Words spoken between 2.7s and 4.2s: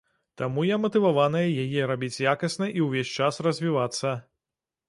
і ўвесь час развівацца.